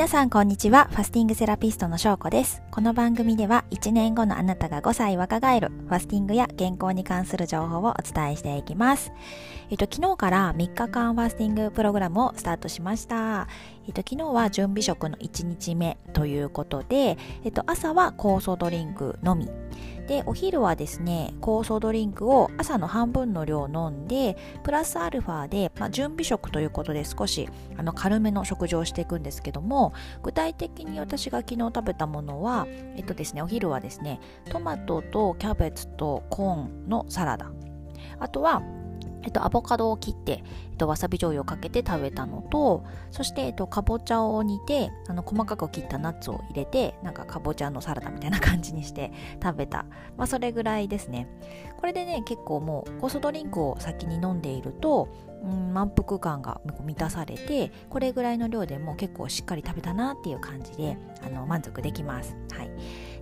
[0.00, 0.88] 皆さんこんにちは。
[0.90, 2.62] ファスティングセラピストの翔子です。
[2.70, 9.12] この番組では1年後のあなたが5歳若返るファスティングや健康に関する情報をお伝えしていきます。
[9.68, 13.46] えっと、昨日から3日間ファスティングプログラムをスタートしました。
[13.90, 19.50] えっと、昨日は準備食の1日目ということで、えっと、朝は酵素ドリンクのみ。
[20.06, 29.92] でお昼はですね酵素ドリンクを朝の半分の量飲んでプラスアルファで、まあ、準備食ということで少しあの軽めの食事をしていくんですけども
[30.24, 34.20] 具体的に私が昨日食べたものはえっとですねお昼はですね
[34.50, 37.52] トマトとキャベツとコーンのサラダ
[38.18, 38.62] あとは
[39.22, 40.42] えっと、アボカドを切って、
[40.72, 49.12] えっと、わさび醤油をかけて食べたのと、そして、えっと、かぼちゃを煮て、あの、細かく切ったナッツを入れて、なんかかぼちゃのサラダみたいな感じにして
[49.42, 49.86] 食べた。
[50.16, 51.28] まあ、それぐらいですね。
[51.78, 55.08] これでね、結構もう、酵素ドリンクを先に飲んでいると、
[55.42, 62.36] うん、満腹感が満たされて、これぐらいの量でも結構しっかり食べたなっていう感じで、あの、満足できます。
[62.52, 62.70] はい。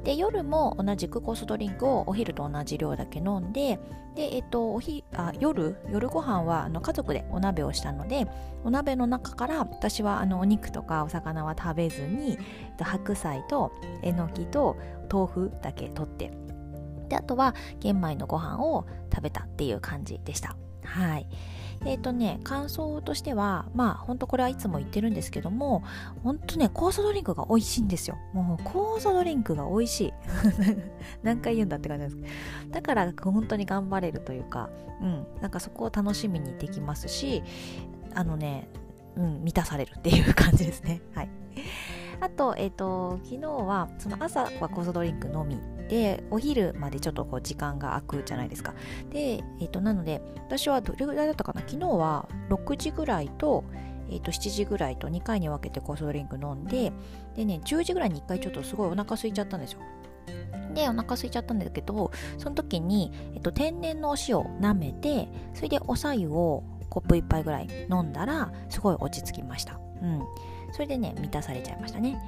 [0.04, 3.78] で夜も同じくコースドリンクをお昼と同じ量だけ飲んで
[4.14, 8.26] で、えっと、おひあ夜夜ご飯はあの家族でお鍋をしたので
[8.64, 14.76] お鍋の中から私はあのお肉とかお魚は食べずにえっと白菜とえのきと
[15.12, 16.32] 豆腐だけ取って
[17.08, 21.28] であとは玄米のご飯を食べたっていう感じでしたはい
[21.84, 25.82] えっ、ー、とね、感想としては、まあ、ほんとこれはいつも言ってるんですけども、
[26.22, 28.18] ほんとね、酵素ドリンクが美味しいんですよ。
[28.32, 30.12] もう、酵素ドリンクが美味しい。
[31.22, 32.16] 何回言うんだって感じです。
[32.70, 37.42] だから、本当に頑張れるというか、うん、なんかそこを楽しみにできますし、
[38.14, 38.68] あのね、
[39.16, 41.00] うん、満たされるっていう感じですね。
[41.14, 41.28] はい。
[42.20, 48.74] あと、えっ、ー、と、昨日は、その朝は酵素ドリンクのみで、お昼までちょっとこう時間が空くじゃないですか。
[49.10, 51.60] で、えっ、ー、と、なので、私はどれぐらいだったかな？
[51.60, 53.64] 昨日は6時ぐらいと、
[54.10, 56.92] えー、と7時ぐらいと2回に分けて酵素ドリンク飲んで、
[57.36, 59.80] でね、10時ぐらいに1回ちょっとすごいお腹空いちゃったんですよ。
[60.74, 69.80] で、お腹空いちゃったんだけど、その時に、えっと、天然のお塩を舐めて、それでお白湯をコップ1杯ぐらい飲んだら、すごい落ち着きました。
[70.02, 70.22] うん。
[70.72, 72.18] それでね満たされちゃいましたね。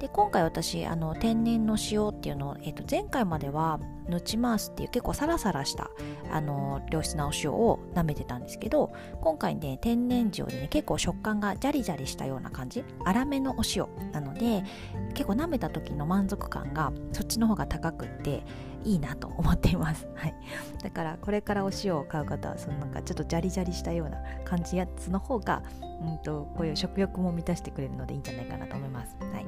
[0.00, 3.78] で今回私あの天然の塩っていうのを、えー、と前回までは
[4.08, 5.90] ヌチマースっていう結構サラサラした
[6.32, 14.64] あの良質なお塩を舐めてたんですけど今回ね天然塩でね結構食感がジャリジャリしたような感じ粗めのお塩なので
[15.12, 18.42] 結構舐めた時の満足感がそっちの方が高くって
[18.84, 20.34] いいなと思っています、 はい、
[20.82, 29.46] だからこれからお塩を買う方はそのなんかちょっとジャリジャリしたような感じやつの方が、うんと、こういう食欲も満たしてくれるのでいいんじゃないかなと思います、はい。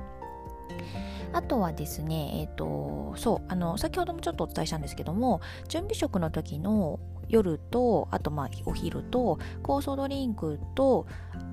[1.32, 11.06] あとはですね、えっ、ー、と、そう、あの、先ほどもちょっとお伝えしたんですけども、準備食の時の夜と、あとまあお昼と、酵素ドリンクと、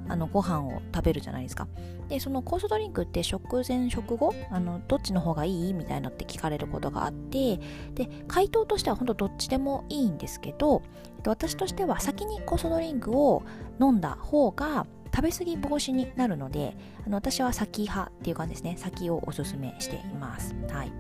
[0.10, 1.68] あのご飯を食べるじゃないですか。
[2.10, 7.60] でその酵素ドリンクって食前食後あのどっちの方がいいみたいなって聞かれることがあって
[7.94, 10.82] で回答としては本当どっちでもいいんですけど
[11.26, 13.44] 私としては先に酵素ドリンクを
[13.80, 18.76] 飲んだ方が食べ過ぎ防止になるのであの私は先派っていう感じですね。
[18.78, 20.56] 先をおすすめしています。
[20.72, 20.92] はい。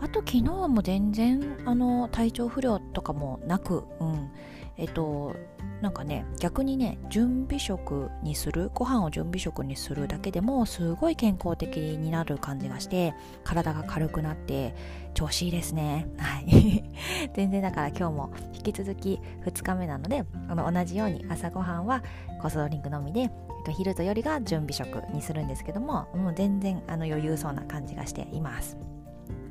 [0.00, 4.30] あと昨日はもう全然あの体調不良とかもなく、うん、
[4.76, 5.34] えっと
[5.80, 13.14] なんかね逆にね準備食にするご飯を準備食にするだけでもすごい健康的になる感じがして
[13.44, 14.74] 体が軽くなって
[15.14, 16.08] 調子いいですね。
[16.16, 16.84] はい。
[17.34, 22.02] 全然だから今日も引き続き2日目なのであの同じように朝ごはんは
[22.40, 23.30] コストドリンクのみで
[23.72, 28.76] 昼と夜が準備食にするんですけどももう全然あの余裕そうな感じがしています。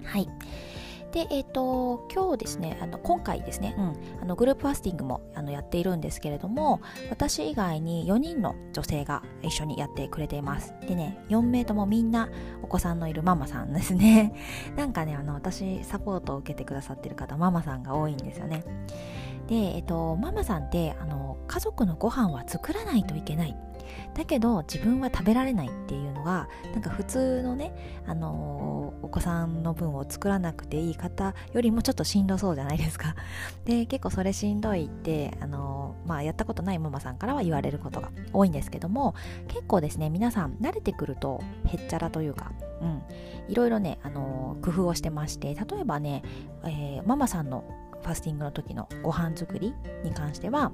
[0.03, 0.27] はい。
[1.13, 6.81] で、えっ、ー、と、今日ですね、あの今回ですね、うん、あのグループファスティングもあのやっているんですけれども、
[7.11, 10.73] 私以外に4人の女性が一緒にやってくれています。
[10.87, 12.29] でね、4名ともみんな
[12.63, 14.33] お子さんのいるママさんですね。
[14.75, 18.63] なんかね、あの私サポートを受けてくださってる方、ママさんが多いんですよね。
[19.47, 23.55] で、えっ、ー、と、ママさんってあの家族のご飯は作らないといけない。
[24.13, 27.73] だけど自分は食べられないっていうのがなんか普通のね、
[28.05, 33.15] あのー、お子さんの分を作らなくていい方よりもちょっとしんどそうじゃないですか。
[33.65, 39.15] で結構それしんどいって、あのー、まあ、やったことないママさんからは言われることが多いんですけども
[39.47, 42.51] 結構ですね皆さん慣れてくるとへっちゃらというか、
[42.81, 43.03] うん、
[43.47, 46.23] いろいろね、あのー、工夫をしてまして例えばね、
[46.65, 47.63] えママさんの
[48.03, 49.73] ファスティングの時のご飯作り
[50.03, 50.71] に関しては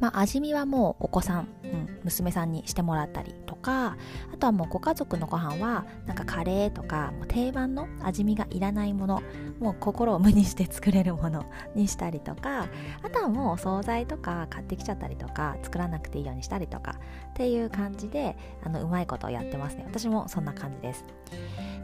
[0.00, 3.96] まあ、味見はもうお子さん、うん、娘さんにしてもらったりとか
[4.32, 9.22] あとはもうご家族のご飯はなんかカレーとかもう定番の味見がいらないもの
[9.58, 12.68] もう心を無にして作れるもの にしたりとか
[13.02, 16.96] あとはもうお惣菜とか買ってきちゃったりとか作らなくていいようにしたりとか
[17.30, 19.84] っていう感じであのうまいことをやってますね。
[19.86, 21.04] 私もそんな感じです。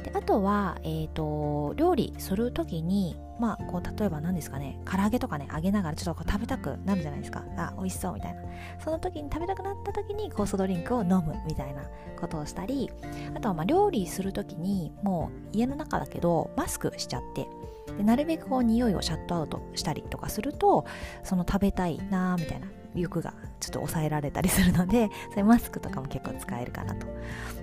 [0.03, 7.44] であとは、えーと、料理する時にまあこう例えば何ですかね唐揚げとかね揚げながらちょっとこう食べたくなるじゃないですか。
[7.56, 8.43] あ美味しそうみたいな。
[8.79, 11.82] その時に食べたくなった時に酵素ドリンクを飲むみたいな
[12.20, 12.90] ことをしたり
[13.34, 17.46] あとはまあ料理する時にもう家の中だけどマスクしちゃって
[17.96, 20.87] でなるべくこう匂いをシャットアウトしたりとかすると
[21.25, 27.06] その食べたいなみたいな欲がちょっと抑えられたりするので そういうマスクとかも結構使えるかなと。
[27.06, 27.11] っ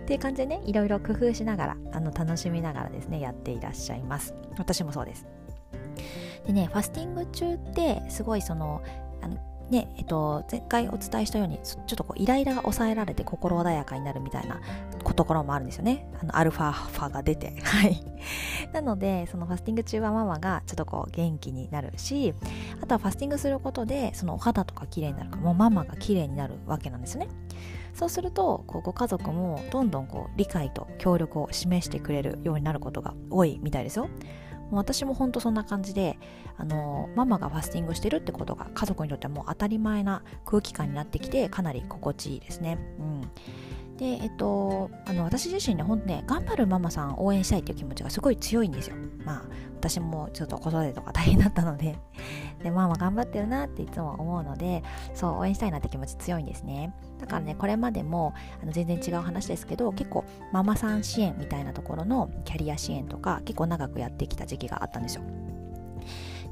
[0.09, 4.33] ていう感じでねいろいろ工夫しながらあの楽しみながらですねやっていらっしゃいます。
[4.57, 5.38] 私もそうです。
[6.49, 8.81] でねファスティング中ってすごいその
[9.21, 9.37] あの
[9.69, 14.59] ねえっと、前回お伝えしたようにちょっとこうイライラが抑えられて心穏やかになるみたいな
[15.13, 16.11] ところもあるんですよね。
[16.19, 17.53] あのアルファファが出て。
[17.61, 18.03] はい。
[18.73, 22.33] なのでそのファスティング中はママがちょっとこう元気になるし
[22.81, 27.27] あとはファスティングすることでそのお肌とか綺麗になるかもうママが綺麗になるわけなんですよね。
[27.93, 34.09] そうするとこうご家族もどんどんこう理解と協力を示してくれるようになることが多いみたいですよ。
[34.69, 36.17] もう私も本当そんな感じで
[36.57, 42.77] あのママがファスティングしてるってことが家族にとってはもう当たり前な空気感になってきてかなり心地いいですね。
[42.99, 43.31] うん
[43.99, 48.95] で、えっと、あの私自身ね、ほんとね、頑張るママさん応援したいっていう気持ちがすごい強いんですよ。
[49.25, 49.43] まあ、
[49.75, 51.97] 私もちょっと子育てとか大変だったので、
[52.63, 56.95] で、ママ頑張ってるなっていつも思うので、そう、応援したいなって気持ち強いんですね。
[57.19, 60.23] だからね、これまでもあの全然違う話ですけど、結構
[60.53, 65.23] ママさん支援みたいなところのキャリア支援とか、結構長くやってきた時期があったんですよ。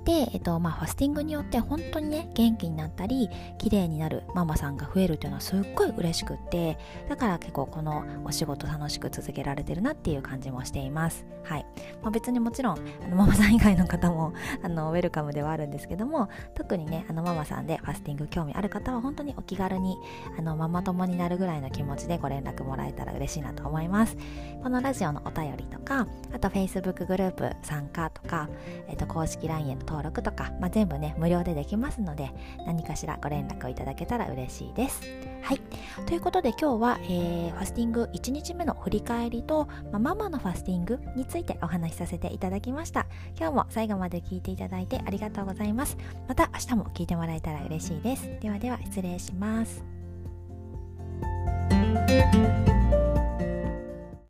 [0.07, 6.77] で、えっとまあ、ファスティングによって本当にね元気になったり綺麗になるママさんが増えるっていうのはすっごい嬉しくって
[7.09, 11.25] だから結構このお仕事楽しく続けられてるなっていう感じもしています。
[11.43, 11.65] はい、
[12.01, 14.33] まあ、別にもちろんあのママさん以外の方も
[14.63, 19.97] あのウェルカムではあるんですけども特にねあのママさんでファスティング興味ある方は本当にお気軽に
[20.37, 24.17] あのママ友になるぐらいの気持ちでご連絡もらえたら嬉しいなと思います。
[24.61, 28.49] このラジオのお便りとかあと Facebook グループ参加とか、
[28.87, 32.31] えっと、公式 LINE への登登録とか、まあ、全部ね無料でできますので
[32.65, 35.01] 何かしらご連絡をいただけたら嬉しいです。
[35.41, 35.61] はい。
[36.05, 43.07] ということで今日は、えー、ファスティング1日目の振り返りと、まあ、ママのファスティングについてお話しさせていただきました。
[43.37, 45.97] 今日も最後まで聞いていただいてありがとうございます。
[46.27, 48.29] また明日も聞いてもらえたら嬉しいです。
[48.39, 49.83] ではでは失礼します。